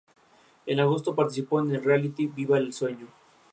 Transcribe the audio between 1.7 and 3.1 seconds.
reality "¡Viva el sueño!